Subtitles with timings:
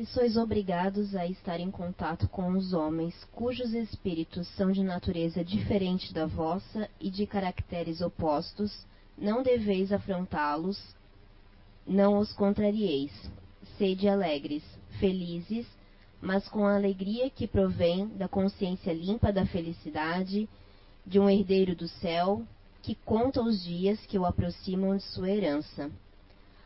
[0.00, 5.44] se sois obrigados a estar em contato com os homens cujos espíritos são de natureza
[5.44, 8.86] diferente da vossa e de caracteres opostos,
[9.18, 10.82] não deveis afrontá-los,
[11.86, 13.12] não os contrarieis.
[13.76, 14.62] Sede alegres,
[14.98, 15.66] felizes,
[16.18, 20.48] mas com a alegria que provém da consciência limpa da felicidade
[21.06, 22.42] de um herdeiro do céu
[22.80, 25.90] que conta os dias que o aproximam de sua herança.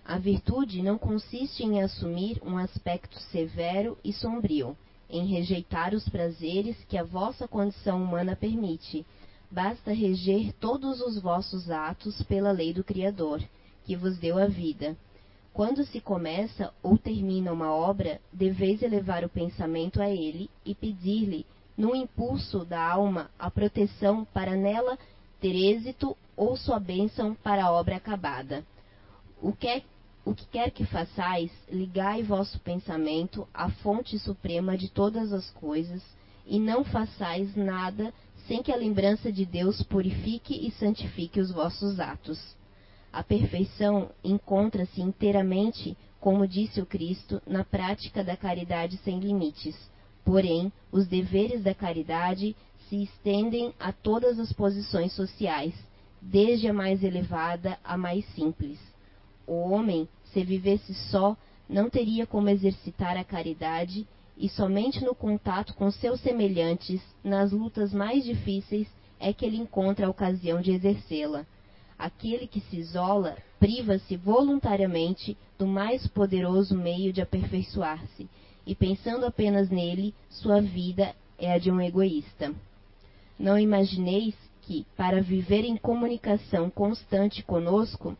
[0.07, 4.77] A virtude não consiste em assumir um aspecto severo e sombrio,
[5.09, 9.06] em rejeitar os prazeres que a vossa condição humana permite.
[9.51, 13.43] Basta reger todos os vossos atos pela lei do Criador,
[13.84, 14.95] que vos deu a vida.
[15.55, 21.46] Quando se começa ou termina uma obra, deveis elevar o pensamento a ele e pedir-lhe,
[21.79, 24.98] no impulso da alma, a proteção para nela
[25.41, 28.65] ter êxito ou sua bênção para a obra acabada.
[29.41, 29.82] O que, é,
[30.24, 36.02] o que quer que façais, ligai vosso pensamento à fonte suprema de todas as coisas,
[36.46, 38.12] e não façais nada
[38.46, 42.38] sem que a lembrança de Deus purifique e santifique os vossos atos.
[43.12, 49.77] A perfeição encontra-se inteiramente, como disse o Cristo, na prática da caridade sem limites.
[50.24, 52.56] Porém, os deveres da caridade
[52.88, 55.74] se estendem a todas as posições sociais,
[56.21, 58.93] desde a mais elevada à mais simples.
[59.46, 61.37] O homem, se vivesse só,
[61.68, 64.06] não teria como exercitar a caridade
[64.37, 68.88] e somente no contato com seus semelhantes, nas lutas mais difíceis,
[69.20, 71.47] é que ele encontra a ocasião de exercê-la.
[71.98, 78.28] Aquele que se isola priva-se voluntariamente do mais poderoso meio de aperfeiçoar-se,
[78.66, 82.53] e pensando apenas nele, sua vida é a de um egoísta.
[83.38, 88.16] Não imagineis que, para viver em comunicação constante conosco,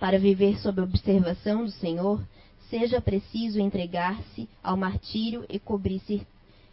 [0.00, 2.26] para viver sob observação do Senhor,
[2.70, 6.26] seja preciso entregar-se ao martírio e cobrir-se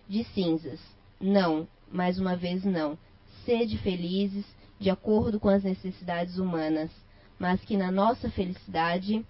[0.08, 0.80] de cinzas.
[1.20, 2.98] Não, mais uma vez não.
[3.46, 4.46] Sede felizes,
[4.80, 6.90] de acordo com as necessidades humanas,
[7.38, 9.26] mas que na nossa felicidade,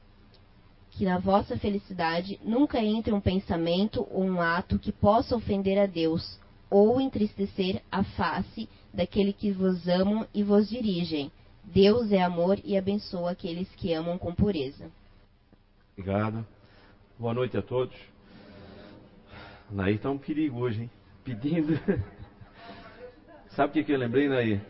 [0.92, 5.88] que na vossa felicidade nunca entre um pensamento ou um ato que possa ofender a
[5.88, 6.40] Deus
[6.70, 11.32] ou entristecer a face daquele que vos amam e vos dirigem.
[11.68, 14.90] Deus é amor e abençoa aqueles que amam com pureza.
[15.98, 16.48] Obrigado.
[17.20, 17.94] Boa noite a todos.
[19.70, 20.92] Naí está um perigo hoje, hein?
[21.26, 21.78] Pedindo.
[23.52, 24.62] Sabe o que, que eu lembrei, Naí?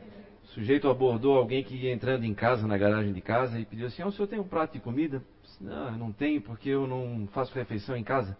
[0.44, 3.86] O sujeito abordou alguém que ia entrando em casa, na garagem de casa, e pediu
[3.86, 5.22] assim: oh, o senhor tem um prato de comida?
[5.62, 8.36] Não, eu não tenho porque eu não faço refeição em casa.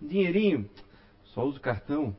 [0.00, 0.70] Um dinheirinho,
[1.34, 2.16] só uso cartão.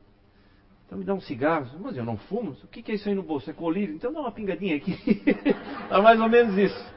[0.92, 1.66] Então me dá um cigarro.
[1.80, 2.50] Mas eu não fumo.
[2.50, 3.48] O que é isso aí no bolso?
[3.48, 3.94] É colírio?
[3.94, 5.22] Então dá uma pingadinha aqui.
[5.88, 6.94] tá mais ou menos isso.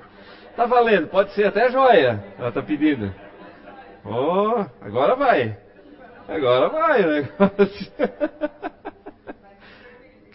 [0.54, 1.08] Tá valendo.
[1.08, 2.22] Pode ser até joia.
[2.38, 3.16] Ela tá pedindo.
[4.04, 5.58] Oh, agora vai.
[6.28, 7.94] Agora vai o negócio.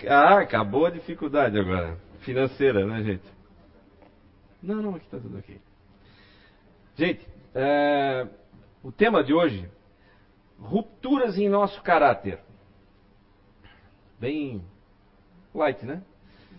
[0.08, 1.98] ah, acabou a dificuldade agora.
[2.20, 3.28] Financeira, né, gente?
[4.62, 5.60] Não, não, aqui tá tudo ok.
[6.96, 8.26] Gente, é,
[8.82, 9.68] o tema de hoje:
[10.58, 12.38] rupturas em nosso caráter
[14.20, 14.62] bem
[15.54, 16.02] light, né?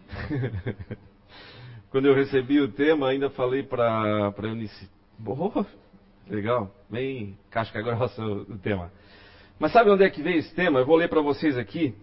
[1.91, 4.89] Quando eu recebi o tema, ainda falei para a Eunice,
[5.25, 5.65] oh,
[6.27, 8.91] legal, bem casca grossa o tema.
[9.59, 10.79] Mas sabe onde é que veio esse tema?
[10.79, 11.93] Eu vou ler para vocês aqui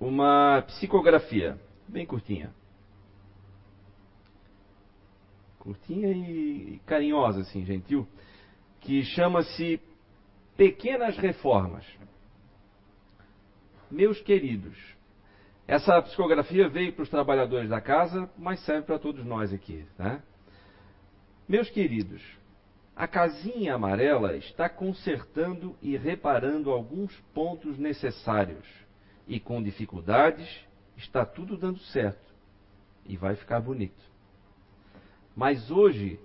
[0.00, 2.50] uma psicografia, bem curtinha.
[5.60, 8.08] Curtinha e carinhosa, assim, gentil,
[8.80, 9.80] que chama-se
[10.56, 11.84] Pequenas Reformas.
[13.90, 14.76] Meus queridos,
[15.66, 19.86] essa psicografia veio para os trabalhadores da casa, mas serve para todos nós aqui.
[19.96, 20.22] Tá?
[21.48, 22.22] Meus queridos,
[22.94, 28.66] a casinha amarela está consertando e reparando alguns pontos necessários.
[29.26, 30.46] E com dificuldades,
[30.96, 32.34] está tudo dando certo.
[33.06, 34.04] E vai ficar bonito.
[35.34, 36.20] Mas hoje,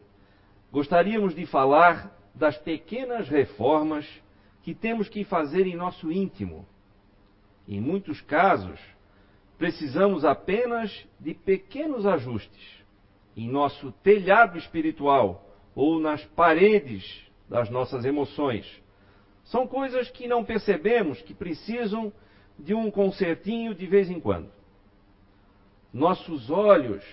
[0.69, 4.05] gostaríamos de falar das pequenas reformas
[4.63, 6.67] que temos que fazer em nosso íntimo
[7.67, 8.79] em muitos casos,
[9.57, 12.83] precisamos apenas de pequenos ajustes
[13.35, 17.03] em nosso telhado espiritual ou nas paredes
[17.49, 18.65] das nossas emoções.
[19.45, 22.11] São coisas que não percebemos que precisam
[22.57, 24.49] de um consertinho de vez em quando.
[25.91, 27.03] Nossos olhos,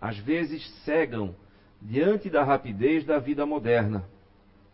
[0.00, 1.34] às vezes, cegam
[1.80, 4.08] diante da rapidez da vida moderna,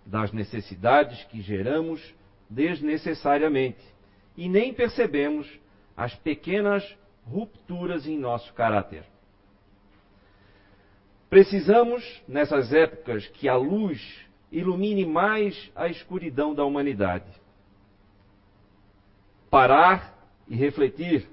[0.06, 2.14] das necessidades que geramos
[2.49, 3.94] desnecessariamente
[4.36, 5.48] e nem percebemos
[5.96, 6.84] as pequenas
[7.26, 9.04] rupturas em nosso caráter.
[11.31, 14.00] Precisamos, nessas épocas que a luz
[14.52, 17.26] ilumine mais a escuridão da humanidade.
[19.50, 20.16] Parar
[20.48, 21.28] e refletir,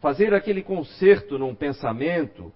[0.00, 2.52] fazer aquele conserto num pensamento,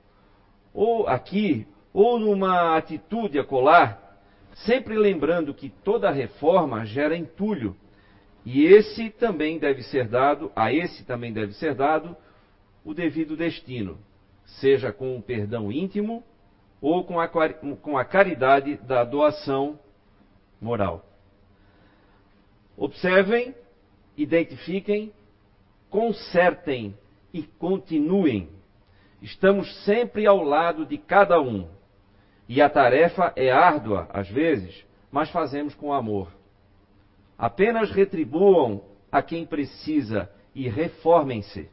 [0.72, 4.18] ou aqui, ou numa atitude a colar,
[4.54, 7.76] sempre lembrando que toda reforma gera entulho,
[8.44, 12.16] e esse também deve ser dado, a esse também deve ser dado
[12.84, 13.98] o devido destino,
[14.44, 16.24] seja com o perdão íntimo
[16.80, 19.78] ou com a, com a caridade da doação
[20.60, 21.06] moral.
[22.76, 23.54] Observem,
[24.16, 25.12] identifiquem,
[25.88, 26.96] consertem
[27.32, 28.48] e continuem.
[29.20, 31.68] Estamos sempre ao lado de cada um.
[32.48, 36.28] E a tarefa é árdua, às vezes, mas fazemos com amor.
[37.42, 41.68] Apenas retribuam a quem precisa e reformem-se.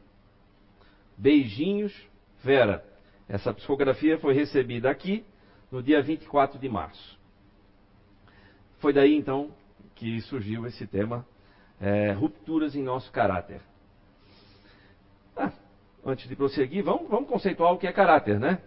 [1.16, 1.94] Beijinhos,
[2.42, 2.84] Vera.
[3.28, 5.24] Essa psicografia foi recebida aqui
[5.70, 7.16] no dia 24 de março.
[8.80, 9.52] Foi daí então
[9.94, 11.24] que surgiu esse tema,
[11.80, 13.60] é, rupturas em nosso caráter.
[15.36, 15.52] Ah,
[16.04, 18.60] antes de prosseguir, vamos, vamos conceituar o que é caráter, né?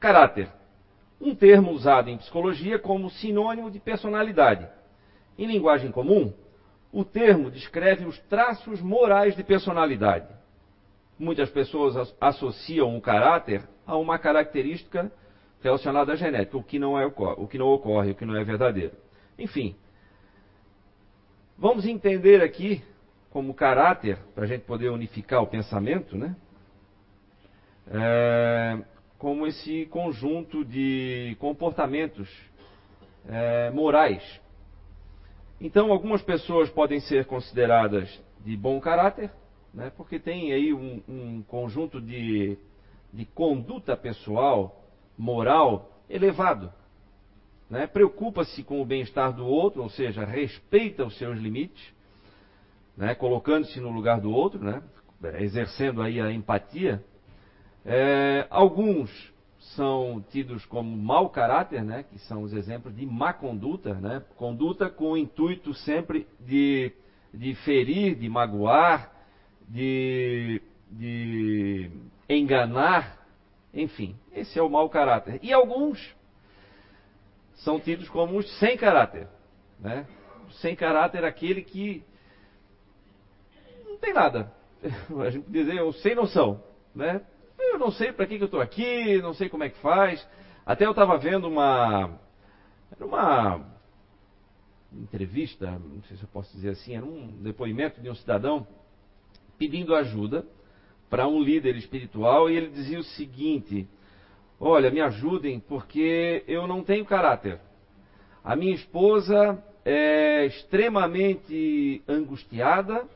[0.00, 0.48] Caráter.
[1.20, 4.68] Um termo usado em psicologia como sinônimo de personalidade.
[5.38, 6.32] Em linguagem comum,
[6.92, 10.42] o termo descreve os traços morais de personalidade
[11.22, 15.08] Muitas pessoas associam o caráter a uma característica
[15.62, 18.42] relacionada à genética, o que não, é, o que não ocorre, o que não é
[18.42, 18.94] verdadeiro.
[19.38, 19.76] Enfim,
[21.56, 22.82] vamos entender aqui
[23.30, 26.34] como caráter, para a gente poder unificar o pensamento, né?
[27.88, 28.78] É,
[29.16, 32.28] como esse conjunto de comportamentos
[33.28, 34.41] é, morais.
[35.64, 39.30] Então, algumas pessoas podem ser consideradas de bom caráter,
[39.72, 42.58] né, porque tem aí um, um conjunto de,
[43.12, 44.84] de conduta pessoal,
[45.16, 46.72] moral, elevado.
[47.70, 51.94] Né, Preocupa-se com o bem-estar do outro, ou seja, respeita os seus limites,
[52.96, 54.82] né, colocando-se no lugar do outro, né,
[55.38, 57.04] exercendo aí a empatia.
[57.86, 59.31] É, alguns
[59.74, 64.90] são tidos como mau caráter, né, que são os exemplos de má conduta, né, conduta
[64.90, 66.92] com o intuito sempre de,
[67.32, 69.12] de ferir, de magoar,
[69.68, 70.60] de,
[70.90, 71.90] de
[72.28, 73.24] enganar,
[73.72, 75.38] enfim, esse é o mau caráter.
[75.42, 76.14] E alguns
[77.56, 79.28] são tidos como os sem caráter.
[79.78, 80.06] Né?
[80.60, 82.04] Sem caráter aquele que
[83.86, 84.52] não tem nada.
[84.82, 86.62] A gente pode dizer, eu sem noção.
[86.94, 87.22] Né?
[87.72, 90.28] Eu não sei para que, que eu estou aqui, não sei como é que faz.
[90.64, 92.20] Até eu estava vendo uma.
[92.94, 93.64] Era uma
[94.92, 98.66] entrevista, não sei se eu posso dizer assim, era um depoimento de um cidadão
[99.58, 100.44] pedindo ajuda
[101.08, 103.88] para um líder espiritual e ele dizia o seguinte:
[104.60, 107.58] Olha, me ajudem porque eu não tenho caráter.
[108.44, 113.08] A minha esposa é extremamente angustiada,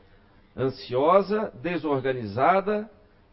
[0.57, 2.89] ansiosa, desorganizada,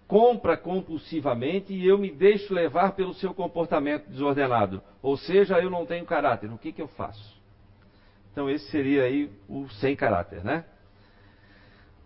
[0.06, 4.82] compra compulsivamente e eu me deixo levar pelo seu comportamento desordenado.
[5.02, 6.52] Ou seja, eu não tenho caráter.
[6.52, 7.34] O que, que eu faço?
[8.32, 10.64] Então, esse seria aí o sem caráter, né?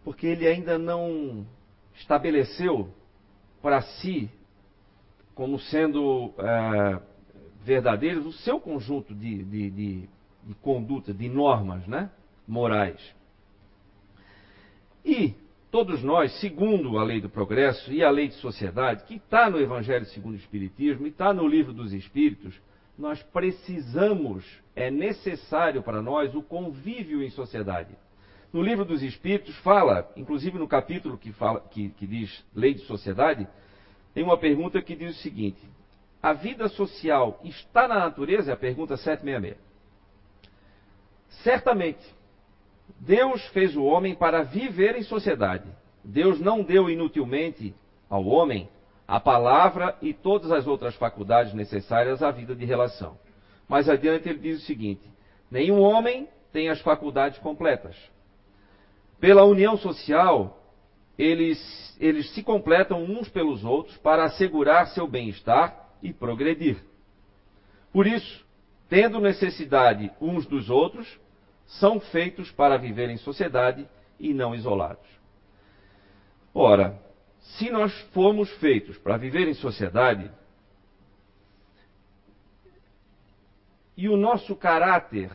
[0.09, 1.47] porque ele ainda não
[1.95, 2.89] estabeleceu
[3.61, 4.31] para si,
[5.35, 6.99] como sendo é,
[8.25, 10.09] o seu conjunto de, de, de,
[10.45, 12.11] de conduta, de normas né,
[12.47, 12.99] morais.
[15.05, 15.35] E
[15.71, 19.61] todos nós, segundo a lei do progresso e a lei de sociedade, que está no
[19.61, 22.55] Evangelho segundo o Espiritismo e está no livro dos Espíritos,
[22.99, 24.45] nós precisamos,
[24.75, 27.97] é necessário para nós o convívio em sociedade.
[28.53, 32.81] No livro dos Espíritos fala, inclusive no capítulo que, fala, que, que diz lei de
[32.81, 33.47] sociedade,
[34.15, 35.61] tem uma pergunta que diz o seguinte:
[36.23, 38.51] a vida social está na natureza?
[38.51, 39.57] É a pergunta 766.
[41.43, 42.18] Certamente,
[43.01, 45.69] Deus fez o homem para viver em sociedade.
[46.05, 47.75] Deus não deu inutilmente
[48.09, 48.69] ao homem
[49.07, 53.17] a palavra e todas as outras faculdades necessárias à vida de relação.
[53.69, 55.03] Mais adiante ele diz o seguinte:
[55.51, 57.97] nenhum homem tem as faculdades completas.
[59.21, 60.63] Pela união social,
[61.19, 66.77] eles, eles se completam uns pelos outros para assegurar seu bem-estar e progredir.
[67.93, 68.47] Por isso,
[68.89, 71.19] tendo necessidade uns dos outros,
[71.69, 73.87] são feitos para viver em sociedade
[74.19, 75.07] e não isolados.
[76.55, 77.01] Ora,
[77.41, 80.31] se nós formos feitos para viver em sociedade,
[83.97, 85.31] e o nosso caráter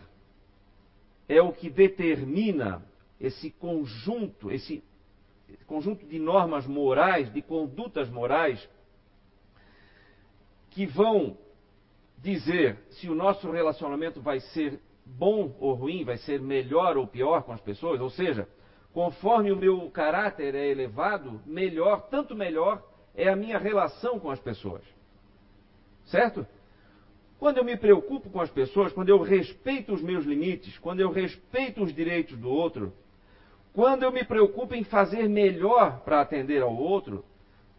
[1.29, 2.83] é o que determina
[3.19, 4.83] esse conjunto, esse
[5.67, 8.67] conjunto de normas morais, de condutas morais,
[10.71, 11.37] que vão
[12.17, 17.43] dizer se o nosso relacionamento vai ser bom ou ruim, vai ser melhor ou pior
[17.43, 18.47] com as pessoas, ou seja,
[18.93, 22.83] conforme o meu caráter é elevado, melhor, tanto melhor
[23.15, 24.81] é a minha relação com as pessoas.
[26.05, 26.45] Certo?
[27.39, 31.11] Quando eu me preocupo com as pessoas, quando eu respeito os meus limites, quando eu
[31.11, 32.93] respeito os direitos do outro,
[33.73, 37.25] quando eu me preocupo em fazer melhor para atender ao outro,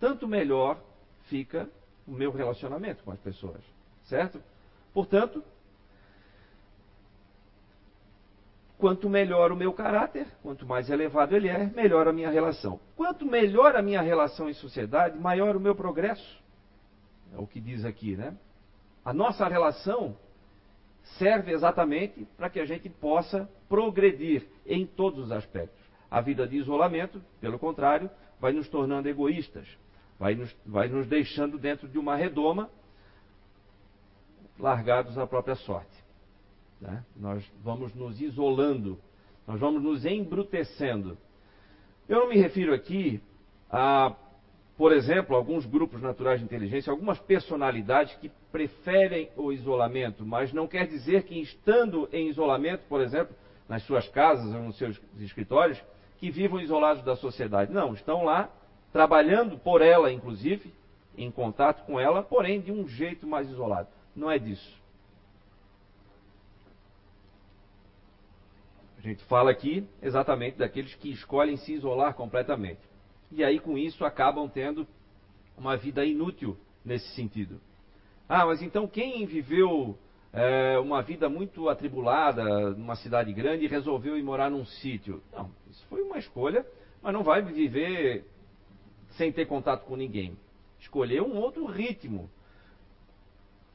[0.01, 0.79] tanto melhor
[1.23, 1.69] fica
[2.07, 3.63] o meu relacionamento com as pessoas.
[4.05, 4.43] Certo?
[4.93, 5.43] Portanto,
[8.79, 12.81] quanto melhor o meu caráter, quanto mais elevado ele é, melhor a minha relação.
[12.97, 16.43] Quanto melhor a minha relação em sociedade, maior o meu progresso.
[17.33, 18.37] É o que diz aqui, né?
[19.05, 20.17] A nossa relação
[21.19, 25.83] serve exatamente para que a gente possa progredir em todos os aspectos.
[26.11, 29.67] A vida de isolamento, pelo contrário, vai nos tornando egoístas,
[30.19, 32.71] vai nos, vai nos deixando dentro de uma redoma,
[34.59, 36.04] largados à própria sorte.
[36.81, 37.05] Né?
[37.17, 38.99] Nós vamos nos isolando,
[39.47, 41.17] nós vamos nos embrutecendo.
[42.09, 43.21] Eu não me refiro aqui
[43.71, 44.15] a
[44.77, 50.67] por exemplo, alguns grupos naturais de inteligência, algumas personalidades que preferem o isolamento, mas não
[50.67, 53.35] quer dizer que estando em isolamento, por exemplo,
[53.69, 55.81] nas suas casas ou nos seus escritórios,
[56.19, 57.73] que vivam isolados da sociedade.
[57.73, 58.51] Não, estão lá
[58.93, 60.73] trabalhando por ela, inclusive,
[61.17, 63.89] em contato com ela, porém de um jeito mais isolado.
[64.15, 64.83] Não é disso.
[69.05, 72.81] A gente fala aqui exatamente daqueles que escolhem se isolar completamente
[73.31, 74.87] e aí com isso acabam tendo
[75.59, 77.61] uma vida inútil nesse sentido.
[78.27, 79.99] Ah, mas então quem viveu
[80.33, 85.23] é, uma vida muito atribulada numa cidade grande e resolveu ir morar num sítio?
[85.31, 86.65] Não, isso foi uma escolha,
[87.03, 88.25] mas não vai viver
[89.19, 90.35] sem ter contato com ninguém.
[90.79, 92.31] Escolheu um outro ritmo,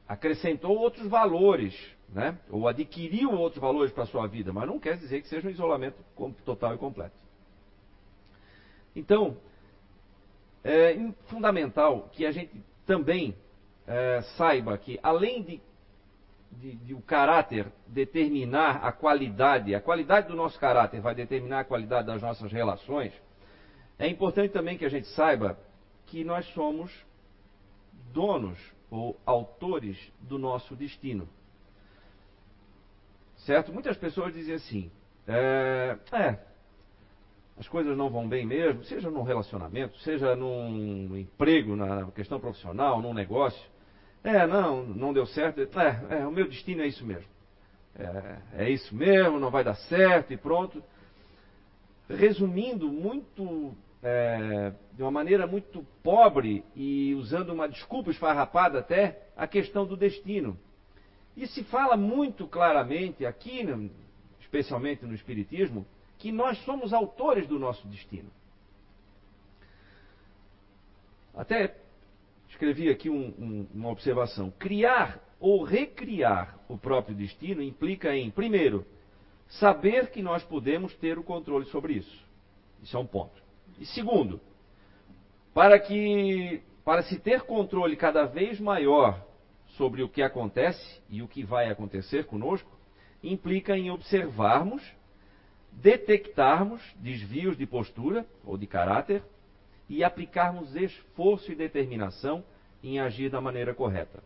[0.08, 1.74] acrescentou outros valores,
[2.12, 2.38] né?
[2.50, 5.50] ou adquiriu outros valores para a sua vida, mas não quer dizer que seja um
[5.50, 5.96] isolamento
[6.44, 7.16] total e completo.
[8.94, 9.36] Então,
[10.64, 12.52] é fundamental que a gente
[12.84, 13.36] também
[13.86, 15.62] é, saiba que, além de,
[16.52, 21.64] de, de, o caráter determinar a qualidade, a qualidade do nosso caráter vai determinar a
[21.64, 23.12] qualidade das nossas relações,
[23.98, 25.58] é importante também que a gente saiba
[26.06, 26.90] que nós somos
[28.12, 28.58] donos
[28.90, 31.28] ou autores do nosso destino.
[33.46, 33.72] Certo?
[33.72, 34.90] Muitas pessoas dizem assim:
[35.26, 36.50] é, é
[37.60, 43.02] as coisas não vão bem mesmo, seja num relacionamento, seja num emprego, na questão profissional,
[43.02, 43.60] num negócio.
[44.24, 45.60] É, não, não deu certo.
[45.60, 47.28] É, é o meu destino é isso mesmo.
[47.98, 50.82] É, é isso mesmo, não vai dar certo e pronto.
[52.08, 59.46] Resumindo muito, é, de uma maneira muito pobre e usando uma desculpa esfarrapada até, a
[59.46, 60.58] questão do destino.
[61.40, 63.64] E se fala muito claramente aqui,
[64.40, 65.86] especialmente no Espiritismo,
[66.18, 68.30] que nós somos autores do nosso destino.
[71.34, 71.78] Até
[72.46, 74.50] escrevi aqui um, um, uma observação.
[74.58, 78.84] Criar ou recriar o próprio destino implica em, primeiro,
[79.48, 82.22] saber que nós podemos ter o controle sobre isso.
[82.82, 83.42] Isso é um ponto.
[83.78, 84.38] E segundo,
[85.54, 89.29] para que para se ter controle cada vez maior
[89.76, 92.70] sobre o que acontece e o que vai acontecer conosco,
[93.22, 94.82] implica em observarmos
[95.72, 99.22] detectarmos desvios de postura ou de caráter
[99.88, 102.44] e aplicarmos esforço e determinação
[102.82, 104.22] em agir da maneira correta.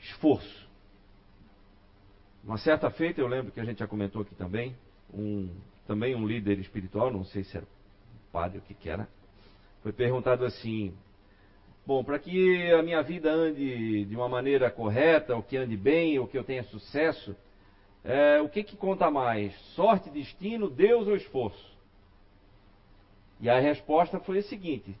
[0.00, 0.68] Esforço.
[2.42, 4.76] Uma certa feita, eu lembro que a gente já comentou aqui também,
[5.12, 5.50] um,
[5.86, 7.66] também um líder espiritual, não sei se era
[8.32, 9.08] padre ou o que, que era,
[9.82, 10.94] foi perguntado assim:
[11.88, 16.18] Bom, para que a minha vida ande de uma maneira correta, ou que ande bem,
[16.18, 17.34] ou que eu tenha sucesso,
[18.04, 19.58] é, o que, que conta mais?
[19.74, 21.78] Sorte, destino, Deus ou esforço?
[23.40, 24.94] E a resposta foi a seguinte: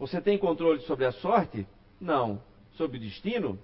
[0.00, 1.64] Você tem controle sobre a sorte?
[2.00, 2.42] Não.
[2.72, 3.56] Sobre o destino?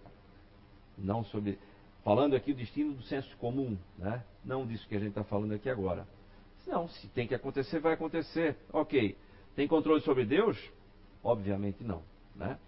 [0.97, 1.59] Não sobre.
[2.05, 4.23] Falando aqui o destino do senso comum, né?
[4.45, 6.07] Não disso que a gente está falando aqui agora.
[6.69, 8.57] Não, se tem que acontecer, vai acontecer.
[8.73, 9.19] Ok.
[9.57, 10.57] Tem controle sobre Deus?
[11.25, 12.12] Obviamente não.
[12.35, 12.59] Né?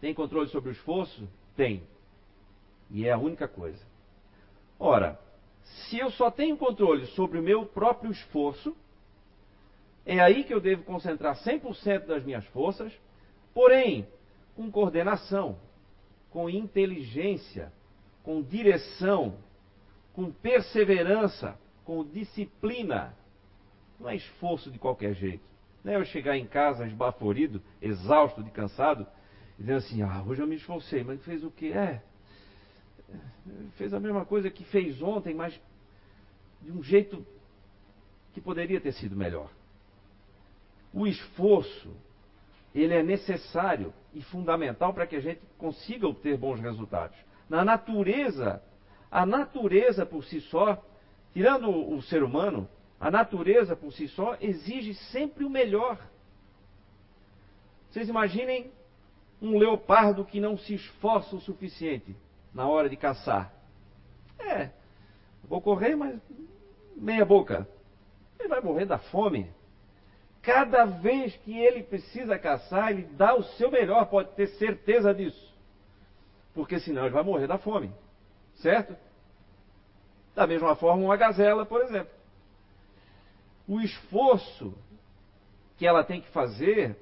[0.00, 1.28] Tem controle sobre o esforço?
[1.56, 1.82] Tem.
[2.90, 3.84] E é a única coisa.
[4.78, 5.18] Ora,
[5.62, 8.76] se eu só tenho controle sobre o meu próprio esforço,
[10.06, 12.92] é aí que eu devo concentrar 100% das minhas forças,
[13.52, 14.08] porém,
[14.56, 15.58] com coordenação,
[16.30, 17.72] com inteligência,
[18.22, 19.36] com direção,
[20.14, 23.14] com perseverança, com disciplina.
[24.00, 25.44] Não é esforço de qualquer jeito.
[25.84, 29.06] Não é eu chegar em casa esbaforido, exausto, de cansado,
[29.58, 31.72] Dizendo assim, ah, hoje eu me esforcei, mas fez o quê?
[31.74, 32.00] É,
[33.76, 35.58] fez a mesma coisa que fez ontem, mas
[36.62, 37.26] de um jeito
[38.32, 39.50] que poderia ter sido melhor.
[40.94, 41.92] O esforço,
[42.72, 47.18] ele é necessário e fundamental para que a gente consiga obter bons resultados.
[47.48, 48.62] Na natureza,
[49.10, 50.84] a natureza por si só,
[51.32, 52.68] tirando o ser humano,
[53.00, 55.98] a natureza por si só exige sempre o melhor.
[57.90, 58.72] Vocês imaginem
[59.40, 62.14] um leopardo que não se esforça o suficiente
[62.52, 63.52] na hora de caçar.
[64.38, 64.70] É,
[65.44, 66.20] vou correr, mas
[66.96, 67.68] meia boca.
[68.38, 69.50] Ele vai morrer da fome.
[70.42, 75.54] Cada vez que ele precisa caçar, ele dá o seu melhor, pode ter certeza disso.
[76.54, 77.92] Porque senão ele vai morrer da fome.
[78.56, 78.96] Certo?
[80.34, 82.17] Da mesma forma, uma gazela, por exemplo.
[83.68, 84.74] O esforço
[85.76, 86.96] que ela tem que fazer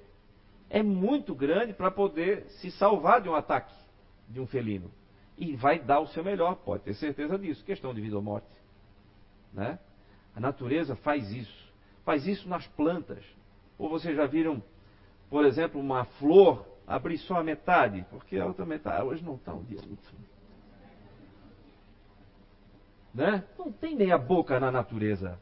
[0.69, 3.73] é muito grande para poder se salvar de um ataque
[4.29, 4.91] de um felino.
[5.39, 7.65] E vai dar o seu melhor, pode ter certeza disso.
[7.65, 8.49] Questão de vida ou morte.
[9.53, 9.79] Né?
[10.35, 11.73] A natureza faz isso.
[12.05, 13.25] Faz isso nas plantas.
[13.79, 14.63] Ou vocês já viram,
[15.31, 18.05] por exemplo, uma flor abrir só a metade?
[18.11, 20.15] Porque a outra metade, hoje não está um dia muito.
[23.15, 23.45] Né?
[23.59, 25.39] Não tem meia boca na natureza.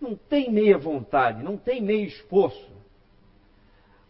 [0.00, 2.72] Não tem meia vontade, não tem meio esforço.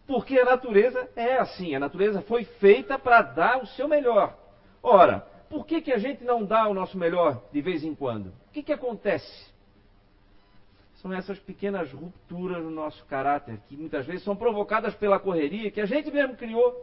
[0.06, 4.36] Porque a natureza é assim, a natureza foi feita para dar o seu melhor.
[4.82, 8.26] Ora, por que, que a gente não dá o nosso melhor de vez em quando?
[8.48, 9.52] O que, que acontece?
[10.96, 15.80] São essas pequenas rupturas no nosso caráter, que muitas vezes são provocadas pela correria que
[15.80, 16.74] a gente mesmo criou.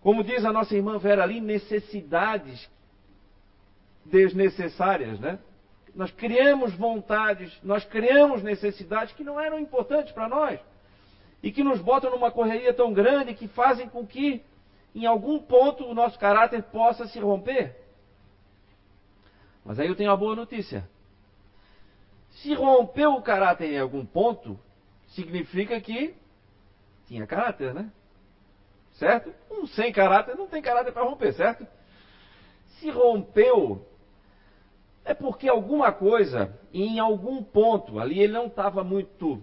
[0.00, 2.70] Como diz a nossa irmã Vera ali, necessidades
[4.04, 5.38] desnecessárias, né?
[5.94, 10.60] Nós criamos vontades, nós criamos necessidades que não eram importantes para nós
[11.42, 14.42] e que nos botam numa correria tão grande que fazem com que,
[14.94, 17.76] em algum ponto, o nosso caráter possa se romper.
[19.64, 20.88] Mas aí eu tenho uma boa notícia.
[22.30, 24.58] Se rompeu o caráter em algum ponto,
[25.08, 26.14] significa que
[27.06, 27.90] tinha caráter, né?
[28.92, 29.34] Certo?
[29.50, 31.66] Um sem caráter não tem caráter para romper, certo?
[32.78, 33.86] Se rompeu,
[35.10, 39.42] é porque alguma coisa, em algum ponto, ali ele não estava muito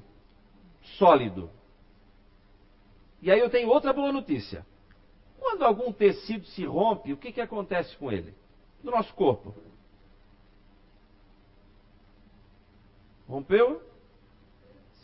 [0.98, 1.50] sólido.
[3.22, 4.66] E aí eu tenho outra boa notícia.
[5.38, 8.34] Quando algum tecido se rompe, o que, que acontece com ele?
[8.82, 9.54] No nosso corpo.
[13.28, 13.82] Rompeu,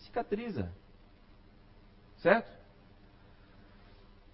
[0.05, 0.71] cicatriza.
[2.19, 2.49] Certo?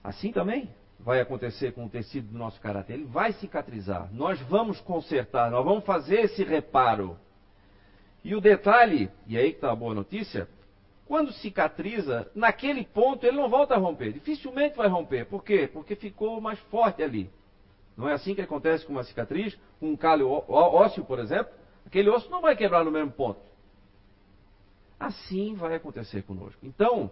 [0.04, 2.94] Assim também vai acontecer com o tecido do nosso caráter.
[2.94, 4.10] Ele vai cicatrizar.
[4.12, 7.18] Nós vamos consertar, nós vamos fazer esse reparo.
[8.24, 10.48] E o detalhe, e aí que está a boa notícia,
[11.06, 14.12] quando cicatriza, naquele ponto ele não volta a romper.
[14.12, 15.26] Dificilmente vai romper.
[15.26, 15.68] Por quê?
[15.72, 17.30] Porque ficou mais forte ali.
[17.98, 21.52] Não é assim que acontece com uma cicatriz, com um calho ósseo, por exemplo?
[21.86, 23.40] Aquele osso não vai quebrar no mesmo ponto.
[25.00, 26.60] Assim vai acontecer conosco.
[26.62, 27.10] Então,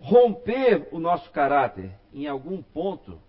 [0.00, 3.20] romper o nosso caráter em algum ponto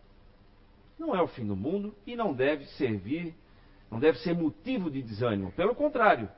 [0.97, 3.35] não é o fim do mundo e não deve servir,
[3.89, 5.51] não deve ser motivo de desânimo.
[5.51, 6.29] Pelo contrário,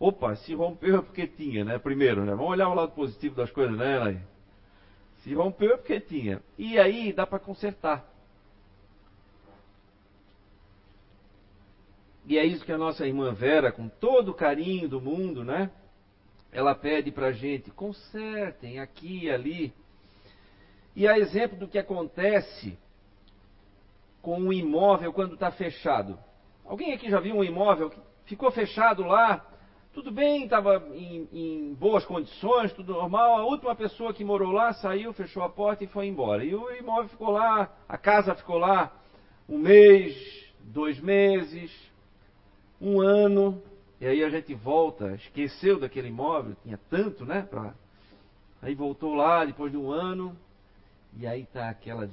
[0.00, 1.78] Opa, se rompeu é porque tinha, né?
[1.78, 2.34] Primeiro, né?
[2.34, 4.22] Vamos olhar o lado positivo das coisas, né, Elaine?
[5.18, 6.40] Se rompeu é porque tinha.
[6.56, 8.10] E aí dá para consertar.
[12.24, 15.70] E é isso que a nossa irmã Vera, com todo o carinho do mundo, né?
[16.52, 19.72] Ela pede para a gente, consertem aqui e ali.
[20.96, 22.78] E a exemplo do que acontece
[24.20, 26.18] com um imóvel quando está fechado.
[26.64, 29.46] Alguém aqui já viu um imóvel que ficou fechado lá
[29.92, 33.38] tudo bem, estava em, em, boas condições, tudo normal.
[33.38, 36.44] A última pessoa que morou lá saiu, fechou a porta e foi embora.
[36.44, 38.92] E o imóvel ficou lá, a casa ficou lá
[39.48, 40.14] um mês,
[40.60, 41.72] dois meses,
[42.80, 43.60] um ano.
[44.00, 47.42] E aí a gente volta, esqueceu daquele imóvel, tinha tanto, né?
[47.42, 47.74] Pra...
[48.62, 50.34] Aí voltou lá depois de um ano
[51.18, 52.08] e aí está aquela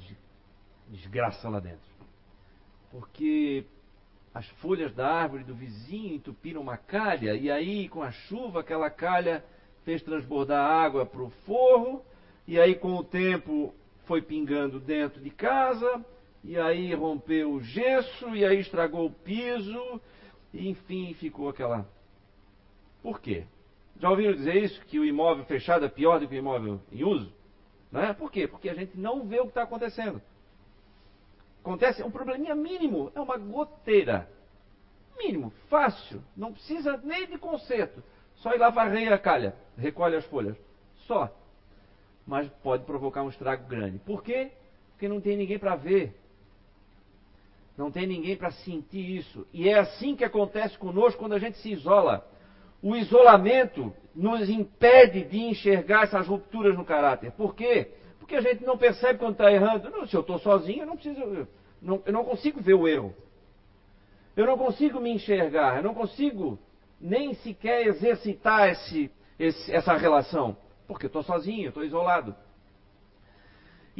[0.88, 1.88] desgraça lá dentro.
[2.90, 3.64] Porque
[4.34, 8.90] as folhas da árvore do vizinho entupiram uma calha, e aí com a chuva aquela
[8.90, 9.44] calha
[9.84, 12.04] fez transbordar água para o forro,
[12.46, 13.74] e aí com o tempo
[14.04, 16.04] foi pingando dentro de casa,
[16.44, 20.00] e aí rompeu o gesso, e aí estragou o piso,
[20.58, 21.88] e enfim ficou aquela.
[23.02, 23.44] Por quê?
[23.98, 24.84] Já ouviram dizer isso?
[24.86, 27.32] Que o imóvel fechado é pior do que o imóvel em uso?
[27.90, 28.12] Não é?
[28.12, 28.46] Por quê?
[28.46, 30.20] Porque a gente não vê o que está acontecendo.
[31.60, 34.28] Acontece, é um probleminha mínimo, é uma goteira.
[35.18, 38.02] Mínimo, fácil, não precisa nem de conserto.
[38.36, 40.56] Só ir lá varrer a calha, recolhe as folhas.
[41.06, 41.34] Só.
[42.26, 43.98] mas pode provocar um estrago grande.
[44.00, 44.52] Por quê?
[44.90, 46.14] Porque não tem ninguém para ver.
[47.78, 49.46] Não tem ninguém para sentir isso.
[49.52, 52.28] E é assim que acontece conosco quando a gente se isola.
[52.82, 57.30] O isolamento nos impede de enxergar essas rupturas no caráter.
[57.30, 57.92] Por quê?
[58.18, 59.88] Porque a gente não percebe quando está errando.
[59.90, 61.20] Não, se eu estou sozinho, eu não preciso.
[61.20, 61.48] Eu
[61.80, 63.14] não, eu não consigo ver o erro.
[64.36, 65.76] Eu não consigo me enxergar.
[65.76, 66.58] Eu não consigo
[67.00, 70.56] nem sequer exercitar esse, esse, essa relação.
[70.88, 72.34] Porque eu estou sozinho, estou isolado.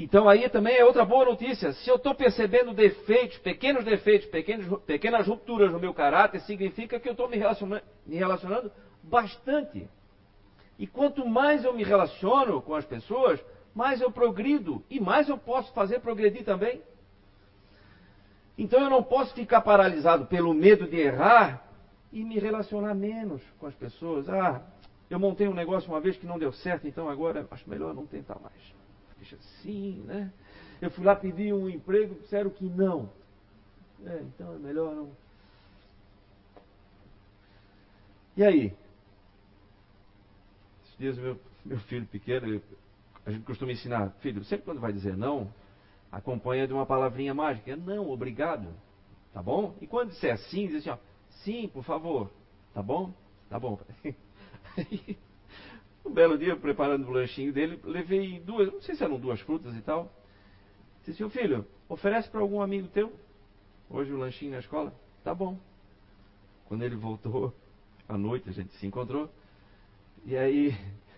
[0.00, 1.72] Então aí também é outra boa notícia.
[1.72, 7.08] Se eu estou percebendo defeitos, pequenos defeitos, pequenos, pequenas rupturas no meu caráter, significa que
[7.08, 7.36] eu estou me
[8.06, 8.70] me relacionando
[9.02, 9.90] bastante.
[10.78, 15.36] E quanto mais eu me relaciono com as pessoas, mais eu progrido e mais eu
[15.36, 16.80] posso fazer progredir também.
[18.56, 21.68] Então eu não posso ficar paralisado pelo medo de errar
[22.12, 24.28] e me relacionar menos com as pessoas.
[24.28, 24.62] Ah,
[25.10, 28.06] eu montei um negócio uma vez que não deu certo, então agora acho melhor não
[28.06, 28.77] tentar mais.
[29.18, 30.32] Deixa assim, né?
[30.80, 33.10] Eu fui lá pedir um emprego, disseram que não.
[34.06, 35.10] É, então é melhor não.
[38.36, 38.66] E aí?
[40.84, 42.62] Esses dias meu, meu filho pequeno,
[43.26, 45.52] a gente costuma ensinar, filho, sempre quando vai dizer não,
[46.10, 47.76] acompanha de uma palavrinha mágica.
[47.76, 48.68] Não, obrigado.
[49.32, 49.76] Tá bom?
[49.80, 50.98] E quando disser sim, diz assim, ó,
[51.42, 52.30] sim, por favor.
[52.72, 53.12] Tá bom?
[53.50, 53.78] Tá bom.
[56.08, 59.76] um belo dia, preparando o lanchinho dele, levei duas, não sei se eram duas frutas
[59.76, 60.10] e tal.
[61.04, 63.12] Disse assim, filho, oferece para algum amigo teu
[63.90, 64.92] hoje o lanchinho na escola?
[65.22, 65.58] Tá bom.
[66.66, 67.54] Quando ele voltou
[68.08, 69.30] à noite, a gente se encontrou.
[70.24, 70.74] E aí,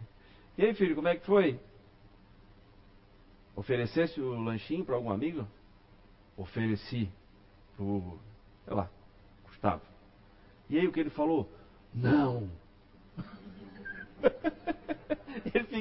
[0.58, 1.58] e aí, filho, como é que foi?
[3.54, 5.46] Oferecesse o lanchinho para algum amigo?
[6.36, 7.08] Ofereci
[7.76, 8.18] para o,
[8.64, 8.90] sei lá,
[9.44, 9.82] Gustavo.
[10.68, 11.50] E aí o que ele falou?
[11.92, 12.48] Não.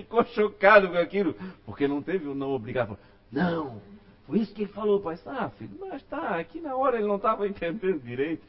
[0.01, 1.35] ficou chocado com aquilo,
[1.65, 2.97] porque não teve o não obrigado.
[3.31, 3.81] Não,
[4.25, 5.17] foi isso que ele falou, pai.
[5.25, 8.43] Ah, filho, mas tá, aqui na hora ele não estava entendendo direito.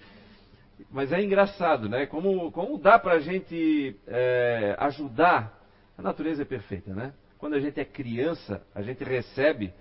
[0.91, 2.07] Mas é engraçado, né?
[2.07, 5.59] Como, como dá para a gente é, ajudar.
[5.97, 7.13] A natureza é perfeita, né?
[7.37, 9.73] Quando a gente é criança, a gente recebe,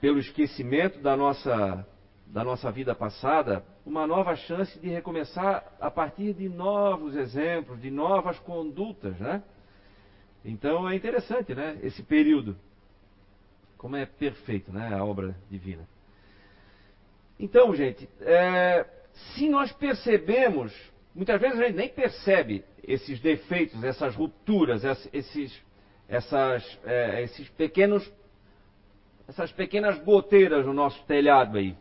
[0.00, 1.86] pelo esquecimento da nossa,
[2.26, 7.90] da nossa vida passada, uma nova chance de recomeçar a partir de novos exemplos, de
[7.90, 9.42] novas condutas, né?
[10.44, 11.78] Então é interessante, né?
[11.82, 12.56] Esse período.
[13.76, 14.94] Como é perfeito, né?
[14.94, 15.86] A obra divina.
[17.38, 18.86] Então, gente, é,
[19.34, 20.72] se nós percebemos,
[21.14, 25.62] muitas vezes a gente nem percebe esses defeitos, essas rupturas, esses,
[26.08, 28.10] essas, é, esses pequenos,
[29.26, 31.74] essas pequenas goteiras no nosso telhado aí,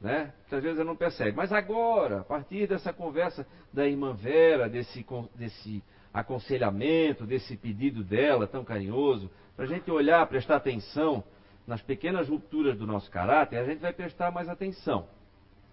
[0.00, 0.32] né?
[0.40, 1.36] Muitas vezes eu não percebo.
[1.36, 5.82] Mas agora, a partir dessa conversa da irmã Vera, desse, desse
[6.20, 11.22] aconselhamento, desse pedido dela tão carinhoso, para a gente olhar, prestar atenção
[11.66, 15.06] nas pequenas rupturas do nosso caráter, a gente vai prestar mais atenção.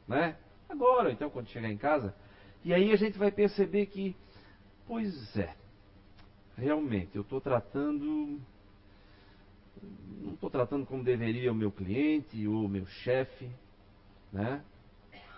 [0.06, 0.36] Né?
[0.68, 2.14] Agora, então, quando chegar em casa.
[2.64, 4.16] E aí a gente vai perceber que,
[4.86, 5.56] pois é,
[6.58, 8.42] realmente, eu estou tratando.
[10.22, 13.50] Não estou tratando como deveria o meu cliente ou o meu chefe
[14.32, 14.62] né?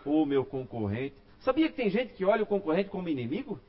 [0.04, 1.16] ou o meu concorrente.
[1.42, 3.60] Sabia que tem gente que olha o concorrente como inimigo?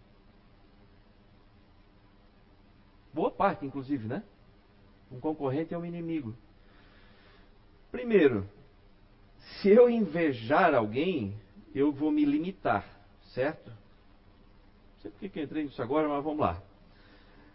[3.16, 4.22] Boa parte, inclusive, né?
[5.10, 6.34] Um concorrente é um inimigo.
[7.90, 8.46] Primeiro,
[9.38, 11.34] se eu invejar alguém,
[11.74, 12.84] eu vou me limitar,
[13.32, 13.70] certo?
[13.70, 16.62] Não sei por que entrei nisso agora, mas vamos lá.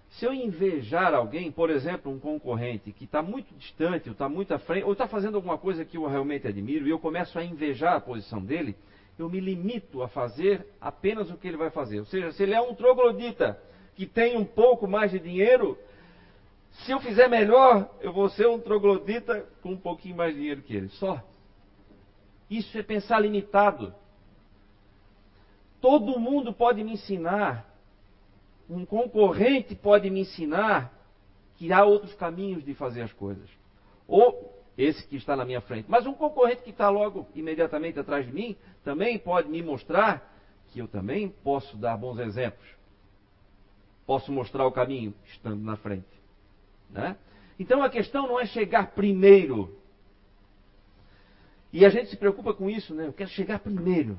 [0.10, 4.56] Se eu invejar alguém, por exemplo, um concorrente que está muito distante, ou está muito
[4.56, 7.44] à frente, ou está fazendo alguma coisa que eu realmente admiro, e eu começo a
[7.44, 8.76] invejar a posição dele,
[9.16, 12.00] eu me limito a fazer apenas o que ele vai fazer.
[12.00, 13.62] Ou seja, se ele é um troglodita
[14.02, 15.78] que tem um pouco mais de dinheiro,
[16.72, 20.64] se eu fizer melhor, eu vou ser um troglodita com um pouquinho mais de dinheiro
[20.64, 20.90] que ele.
[20.90, 21.22] Só.
[22.50, 23.94] Isso é pensar limitado.
[25.80, 27.70] Todo mundo pode me ensinar
[28.68, 30.92] um concorrente pode me ensinar
[31.58, 33.50] que há outros caminhos de fazer as coisas.
[34.08, 35.86] Ou esse que está na minha frente.
[35.88, 40.34] Mas um concorrente que está logo imediatamente atrás de mim também pode me mostrar
[40.70, 42.81] que eu também posso dar bons exemplos.
[44.12, 46.22] Posso mostrar o caminho estando na frente.
[46.90, 47.16] Né?
[47.58, 49.80] Então a questão não é chegar primeiro.
[51.72, 53.08] E a gente se preocupa com isso, né?
[53.08, 54.18] Eu quero chegar primeiro.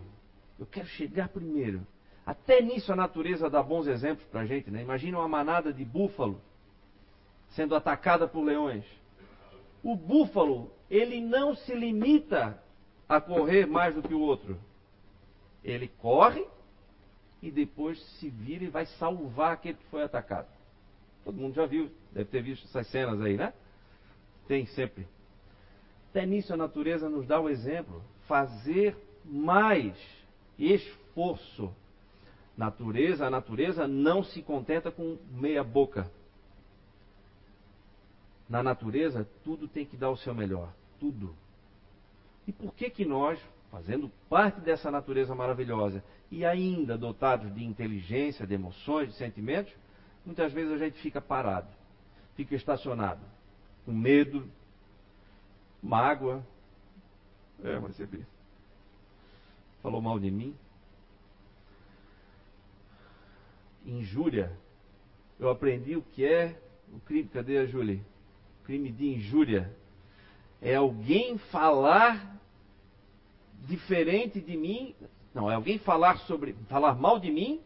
[0.58, 1.86] Eu quero chegar primeiro.
[2.24, 4.80] Até nisso a natureza dá bons exemplos para a gente, né?
[4.80, 6.40] Imagina uma manada de búfalo
[7.50, 8.86] sendo atacada por leões.
[9.82, 12.58] O búfalo, ele não se limita
[13.06, 14.58] a correr mais do que o outro.
[15.62, 16.46] Ele corre
[17.42, 20.48] e depois se vira e vai salvar aquele que foi atacado.
[21.24, 23.52] Todo mundo já viu, deve ter visto essas cenas aí, né?
[24.46, 25.06] Tem sempre.
[26.10, 28.02] Até nisso a natureza nos dá o exemplo.
[28.28, 29.96] Fazer mais
[30.58, 31.74] esforço.
[32.56, 36.10] Natureza, a natureza não se contenta com meia boca.
[38.48, 40.72] Na natureza, tudo tem que dar o seu melhor.
[41.00, 41.34] Tudo.
[42.46, 43.40] E por que que nós,
[43.72, 49.72] fazendo parte dessa natureza maravilhosa e ainda dotados de inteligência, de emoções, de sentimentos,
[50.26, 51.68] muitas vezes a gente fica parado,
[52.36, 53.22] fica estacionado,
[53.86, 54.46] com medo,
[55.82, 56.46] mágoa.
[57.64, 58.06] É, mas você
[59.82, 60.54] falou mal de mim.
[63.86, 64.52] Injúria.
[65.40, 66.60] Eu aprendi o que é
[66.92, 67.28] o crime.
[67.28, 68.00] Cadê a Júlia?
[68.64, 69.74] Crime de injúria.
[70.60, 72.41] É alguém falar
[73.66, 74.94] diferente de mim.
[75.34, 77.60] Não, é alguém falar sobre falar mal de mim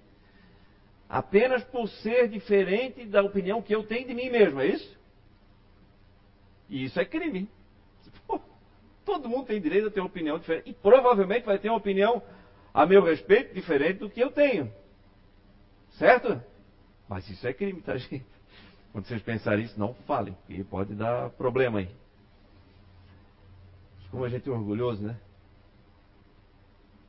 [1.08, 4.96] apenas por ser diferente da opinião que eu tenho de mim mesmo, é isso?
[6.68, 7.48] E isso é crime.
[9.04, 10.70] todo mundo tem direito a ter uma opinião diferente.
[10.70, 12.20] E provavelmente vai ter uma opinião
[12.74, 14.70] a meu respeito diferente do que eu tenho.
[15.92, 16.42] Certo?
[17.08, 18.26] Mas isso é crime, tá, gente?
[18.92, 21.88] Quando vocês pensarem isso, não falem, porque pode dar problema aí.
[24.10, 25.16] Como a gente é orgulhoso, né?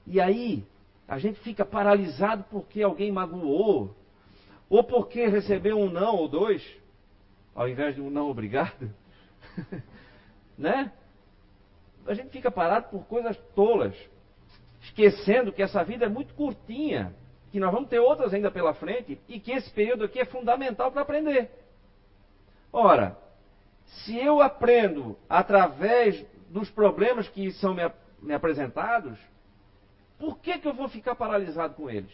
[0.07, 0.65] E aí,
[1.05, 3.93] a gente fica paralisado porque alguém magoou,
[4.69, 6.65] ou porque recebeu um não ou dois,
[7.53, 8.89] ao invés de um não obrigado.
[10.57, 10.91] né?
[12.05, 13.95] A gente fica parado por coisas tolas,
[14.81, 17.13] esquecendo que essa vida é muito curtinha,
[17.51, 20.89] que nós vamos ter outras ainda pela frente e que esse período aqui é fundamental
[20.89, 21.49] para aprender.
[22.71, 23.17] Ora,
[23.85, 27.81] se eu aprendo através dos problemas que são me,
[28.21, 29.17] me apresentados,
[30.17, 32.11] por que, que eu vou ficar paralisado com eles?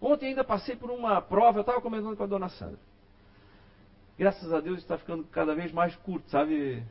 [0.00, 2.78] Ontem ainda passei por uma prova, eu estava comentando com a dona Sandra.
[4.18, 6.84] Graças a Deus está ficando cada vez mais curto, sabe?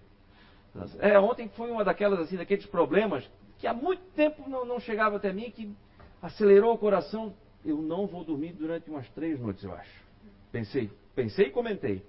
[1.00, 5.18] É, ontem foi uma daquelas, assim, daqueles problemas que há muito tempo não, não chegava
[5.18, 5.74] até mim, que
[6.22, 7.34] acelerou o coração.
[7.64, 10.04] Eu não vou dormir durante umas três noites, eu acho.
[10.52, 12.06] Pensei, pensei e comentei.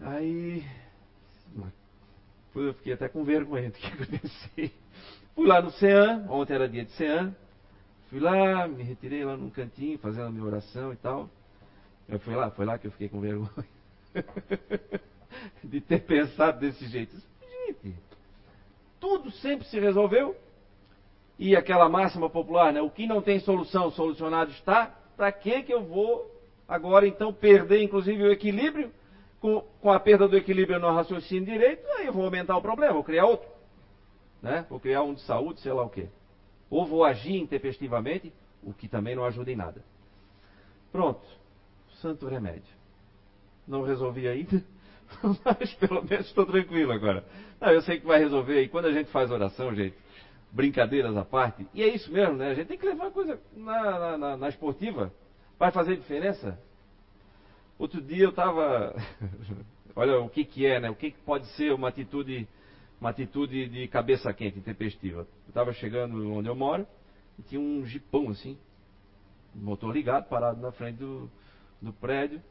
[0.00, 0.64] Aí,
[2.54, 4.72] eu fiquei até com vergonha do que eu pensei.
[5.38, 7.32] Fui lá no CEAM, ontem era dia de CEAM.
[8.10, 11.30] Fui lá, me retirei lá num cantinho, fazendo a minha oração e tal.
[12.08, 13.48] Eu fui lá, foi lá que eu fiquei com vergonha.
[15.62, 17.14] de ter pensado desse jeito.
[17.68, 17.94] Gente,
[18.98, 20.34] tudo sempre se resolveu.
[21.38, 22.82] E aquela máxima popular, né?
[22.82, 24.86] O que não tem solução, solucionado está.
[25.16, 26.28] Para que que eu vou
[26.66, 28.90] agora então perder inclusive o equilíbrio?
[29.40, 32.94] Com, com a perda do equilíbrio no raciocínio direito, aí eu vou aumentar o problema,
[32.94, 33.57] vou criar outro
[34.42, 34.66] né?
[34.68, 36.08] vou criar um de saúde, sei lá o quê.
[36.70, 39.82] Ou vou agir intempestivamente, o que também não ajuda em nada.
[40.92, 41.26] Pronto,
[42.00, 42.76] santo remédio.
[43.66, 44.62] Não resolvi ainda,
[45.44, 47.24] mas pelo menos estou tranquilo agora.
[47.60, 48.62] Não, eu sei que vai resolver.
[48.62, 49.96] E quando a gente faz oração, gente,
[50.50, 52.50] brincadeiras à parte, e é isso mesmo, né?
[52.50, 55.12] A gente tem que levar a coisa na, na, na, na esportiva.
[55.58, 56.58] Vai fazer diferença?
[57.78, 58.94] Outro dia eu estava.
[59.94, 60.90] Olha o que, que é, né?
[60.90, 62.48] O que, que pode ser uma atitude
[63.00, 65.20] uma atitude de cabeça quente, intempestiva.
[65.20, 66.86] Eu estava chegando onde eu moro
[67.38, 68.58] e tinha um jipão assim,
[69.54, 71.30] motor ligado, parado na frente do,
[71.80, 72.42] do prédio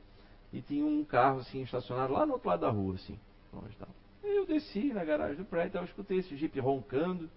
[0.51, 3.19] e tinha um carro assim estacionado lá no outro lado da rua, assim.
[3.53, 3.91] Onde estava.
[4.23, 7.29] Eu desci na garagem do prédio, então eu escutei esse jipe roncando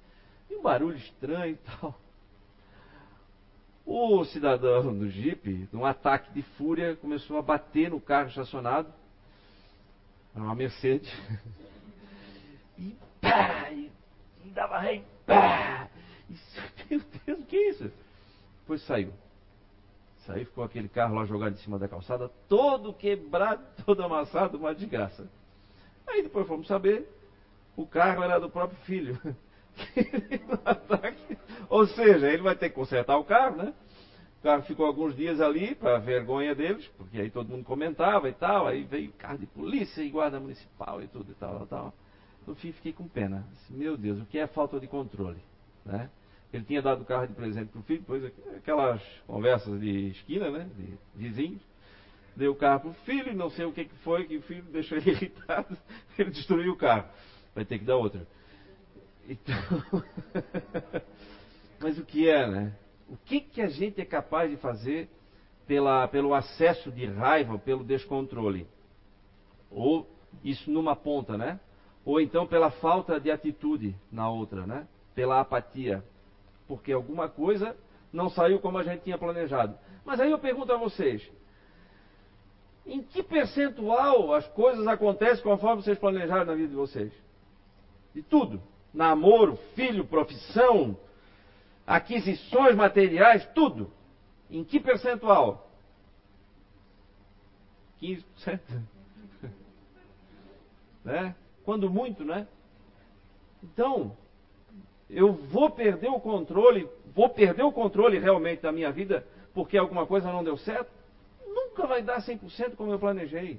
[0.48, 1.98] e um barulho estranho e tal.
[3.84, 8.92] O cidadão do jipe, num ataque de fúria, começou a bater no carro estacionado.
[10.34, 11.10] Era uma Mercedes.
[12.80, 13.90] e pá, e,
[14.44, 15.88] e dava rei, pá.
[16.28, 16.34] E,
[16.90, 17.92] meu Deus, o que é isso?
[18.60, 19.12] Depois saiu.
[20.26, 24.74] Saiu, ficou aquele carro lá jogado em cima da calçada, todo quebrado, todo amassado, uma
[24.74, 25.28] desgraça.
[26.06, 27.06] Aí depois fomos saber,
[27.76, 29.20] o carro era do próprio filho.
[31.68, 33.72] Ou seja, ele vai ter que consertar o carro, né?
[34.40, 38.32] O carro ficou alguns dias ali, para vergonha deles, porque aí todo mundo comentava e
[38.32, 38.66] tal.
[38.66, 41.94] Aí veio carro de polícia e guarda municipal e tudo e tal, tal.
[42.46, 43.46] No fim, fiquei com pena.
[43.68, 45.40] Meu Deus, o que é falta de controle?
[45.84, 46.10] Né?
[46.52, 48.24] Ele tinha dado o carro de presente para o filho, depois
[48.56, 50.68] aquelas conversas de esquina, né?
[50.76, 51.62] De vizinhos.
[52.34, 54.98] Deu o carro para o filho, não sei o que foi, que o filho deixou
[54.98, 55.76] ele irritado,
[56.18, 57.08] ele destruiu o carro.
[57.54, 58.26] Vai ter que dar outra.
[59.28, 59.54] Então,
[61.78, 62.76] mas o que é, né?
[63.08, 65.08] O que, que a gente é capaz de fazer
[65.66, 68.66] pela, pelo acesso de raiva, pelo descontrole?
[69.70, 70.08] Ou
[70.42, 71.60] isso numa ponta, né?
[72.04, 74.86] Ou então pela falta de atitude na outra, né?
[75.14, 76.02] Pela apatia,
[76.66, 77.76] porque alguma coisa
[78.12, 79.76] não saiu como a gente tinha planejado.
[80.04, 81.28] Mas aí eu pergunto a vocês:
[82.86, 87.12] Em que percentual as coisas acontecem conforme vocês planejaram na vida de vocês?
[88.14, 88.60] De tudo.
[88.92, 90.96] Namoro, filho, profissão,
[91.86, 93.92] aquisições materiais, tudo.
[94.50, 95.70] Em que percentual?
[98.02, 98.60] 15%.
[101.04, 101.36] né?
[101.64, 102.46] Quando muito, né?
[103.62, 104.16] Então,
[105.08, 110.06] eu vou perder o controle, vou perder o controle realmente da minha vida porque alguma
[110.06, 110.90] coisa não deu certo?
[111.46, 113.58] Nunca vai dar 100% como eu planejei.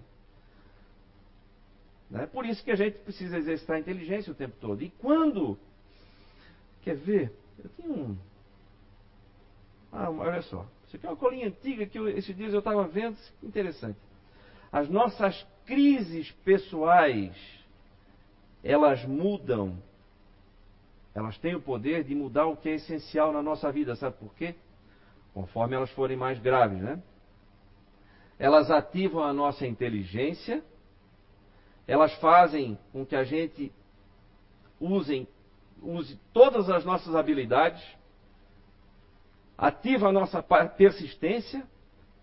[2.09, 2.25] Né?
[2.27, 4.81] Por isso que a gente precisa exercitar a inteligência o tempo todo.
[4.81, 5.57] E quando.
[6.83, 7.31] Quer ver?
[7.63, 8.17] Eu tenho um.
[9.91, 10.65] Ah, olha só.
[10.87, 13.17] Isso aqui é uma colinha antiga que eu, esses dias eu estava vendo.
[13.43, 13.97] Interessante.
[14.71, 17.33] As nossas crises pessoais,
[18.63, 19.77] elas mudam
[21.13, 24.33] elas têm o poder de mudar o que é essencial na nossa vida, sabe por
[24.35, 24.55] quê?
[25.33, 27.01] Conforme elas forem mais graves, né?
[28.39, 30.63] Elas ativam a nossa inteligência,
[31.85, 33.71] elas fazem com que a gente
[34.79, 35.27] use
[36.33, 37.83] todas as nossas habilidades,
[39.57, 41.67] ativa a nossa persistência,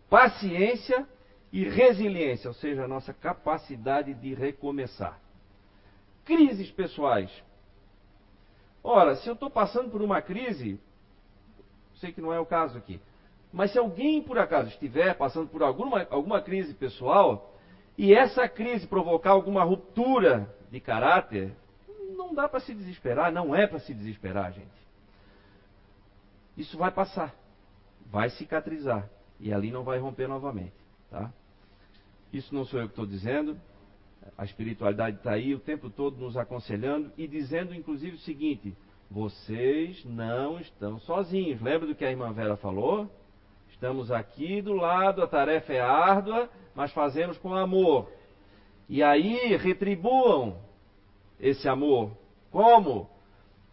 [0.09, 1.07] paciência
[1.53, 5.21] e resiliência, ou seja, a nossa capacidade de recomeçar.
[6.29, 7.31] Crises pessoais
[8.85, 10.81] Ora, se eu estou passando por uma crise,
[11.97, 13.01] sei que não é o caso aqui,
[13.53, 17.55] mas se alguém por acaso estiver passando por alguma, alguma crise pessoal,
[17.97, 21.55] e essa crise provocar alguma ruptura de caráter,
[22.17, 24.79] não dá para se desesperar, não é para se desesperar, gente.
[26.57, 27.35] Isso vai passar,
[28.07, 29.09] vai cicatrizar,
[29.41, 30.77] e ali não vai romper novamente.
[31.11, 31.33] Tá?
[32.33, 33.59] Isso não sou eu que estou dizendo,
[34.37, 38.77] a espiritualidade está aí o tempo todo nos aconselhando e dizendo, inclusive, o seguinte:
[39.11, 41.61] vocês não estão sozinhos.
[41.61, 43.11] Lembra do que a irmã Vera falou?
[43.71, 48.11] Estamos aqui do lado, a tarefa é árdua, mas fazemos com amor.
[48.89, 50.59] E aí retribuam
[51.39, 52.11] esse amor.
[52.51, 53.09] Como?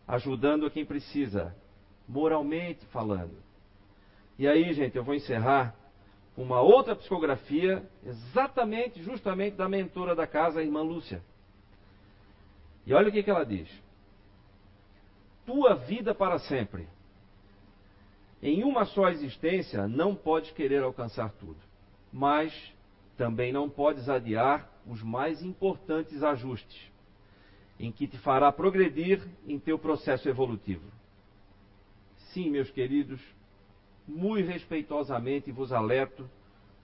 [0.07, 1.55] Ajudando a quem precisa,
[2.07, 3.35] moralmente falando.
[4.37, 5.75] E aí, gente, eu vou encerrar
[6.37, 11.21] uma outra psicografia, exatamente, justamente da mentora da casa, a irmã Lúcia.
[12.85, 13.69] E olha o que, que ela diz:
[15.45, 16.87] Tua vida para sempre.
[18.43, 21.57] Em uma só existência, não podes querer alcançar tudo,
[22.11, 22.53] mas
[23.17, 26.91] também não podes adiar os mais importantes ajustes,
[27.79, 30.85] em que te fará progredir em teu processo evolutivo.
[32.33, 33.21] Sim, meus queridos,
[34.07, 36.29] muito respeitosamente vos alerto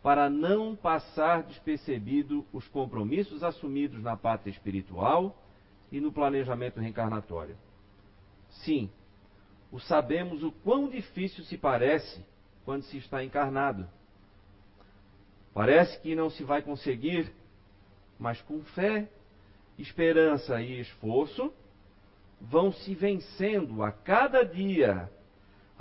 [0.02, 5.38] para não passar despercebido os compromissos assumidos na pátria espiritual
[5.92, 7.56] e no planejamento reencarnatório.
[8.50, 8.90] Sim,
[9.72, 12.26] o sabemos o quão difícil se parece
[12.66, 13.88] quando se está encarnado.
[15.54, 17.32] Parece que não se vai conseguir,
[18.18, 19.10] mas com fé,
[19.78, 21.54] esperança e esforço,
[22.40, 25.10] vão se vencendo a cada dia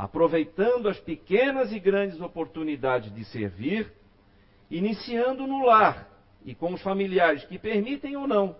[0.00, 3.92] aproveitando as pequenas e grandes oportunidades de servir,
[4.70, 6.08] iniciando no lar
[6.42, 8.56] e com os familiares que permitem ou não,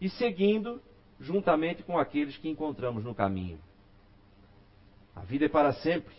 [0.00, 0.80] e seguindo
[1.18, 3.58] juntamente com aqueles que encontramos no caminho.
[5.16, 6.14] A vida é para sempre,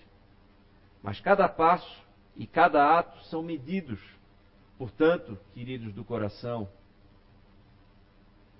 [1.01, 2.03] mas cada passo
[2.35, 4.01] e cada ato são medidos.
[4.77, 6.67] Portanto, queridos do coração,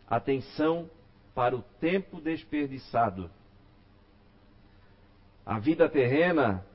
[0.08, 0.90] atenção
[1.36, 3.30] para o tempo desperdiçado
[5.46, 6.66] a vida terrena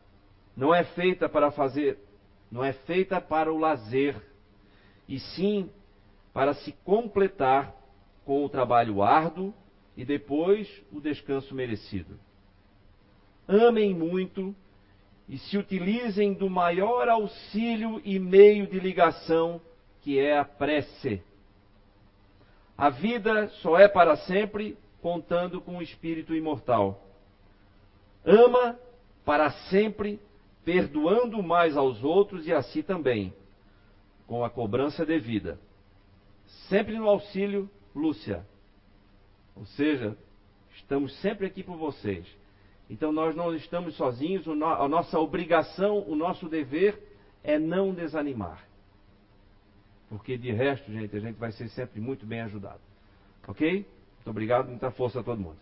[0.56, 1.98] não é feita para fazer,
[2.50, 4.16] não é feita para o lazer,
[5.08, 5.70] e sim
[6.32, 7.74] para se completar
[8.24, 9.54] com o trabalho árduo
[9.96, 12.18] e depois o descanso merecido.
[13.46, 14.54] Amem muito
[15.28, 19.60] e se utilizem do maior auxílio e meio de ligação
[20.02, 21.22] que é a prece.
[22.76, 27.07] A vida só é para sempre contando com o espírito imortal.
[28.24, 28.78] Ama
[29.24, 30.20] para sempre,
[30.64, 33.32] perdoando mais aos outros e a si também,
[34.26, 35.58] com a cobrança devida.
[36.68, 38.46] Sempre no auxílio, Lúcia.
[39.54, 40.16] Ou seja,
[40.76, 42.26] estamos sempre aqui por vocês.
[42.88, 46.98] Então nós não estamos sozinhos, a nossa obrigação, o nosso dever
[47.44, 48.64] é não desanimar.
[50.08, 52.80] Porque de resto, gente, a gente vai ser sempre muito bem ajudado.
[53.46, 53.86] Ok?
[54.16, 55.58] Muito obrigado, muita força a todo mundo.